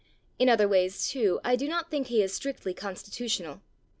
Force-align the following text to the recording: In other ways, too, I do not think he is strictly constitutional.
In 0.39 0.49
other 0.49 0.67
ways, 0.67 1.07
too, 1.09 1.39
I 1.45 1.55
do 1.55 1.67
not 1.67 1.91
think 1.91 2.07
he 2.07 2.23
is 2.23 2.33
strictly 2.33 2.73
constitutional. 2.73 3.61